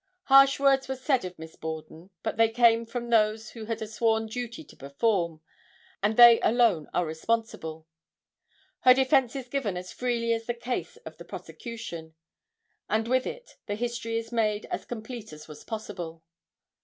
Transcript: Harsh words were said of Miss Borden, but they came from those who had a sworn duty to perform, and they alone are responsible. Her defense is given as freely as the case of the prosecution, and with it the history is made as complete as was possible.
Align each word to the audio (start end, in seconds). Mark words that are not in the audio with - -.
Harsh 0.23 0.59
words 0.59 0.87
were 0.87 0.95
said 0.95 1.23
of 1.25 1.37
Miss 1.37 1.55
Borden, 1.55 2.09
but 2.23 2.35
they 2.35 2.49
came 2.49 2.87
from 2.87 3.07
those 3.11 3.51
who 3.51 3.65
had 3.65 3.83
a 3.83 3.87
sworn 3.87 4.25
duty 4.25 4.63
to 4.63 4.75
perform, 4.75 5.41
and 6.01 6.17
they 6.17 6.41
alone 6.41 6.89
are 6.91 7.05
responsible. 7.05 7.85
Her 8.79 8.95
defense 8.95 9.35
is 9.35 9.47
given 9.47 9.77
as 9.77 9.93
freely 9.93 10.33
as 10.33 10.47
the 10.47 10.55
case 10.55 10.97
of 11.05 11.17
the 11.17 11.25
prosecution, 11.25 12.15
and 12.89 13.07
with 13.07 13.27
it 13.27 13.57
the 13.67 13.75
history 13.75 14.17
is 14.17 14.31
made 14.31 14.65
as 14.71 14.85
complete 14.85 15.31
as 15.31 15.47
was 15.47 15.63
possible. 15.63 16.23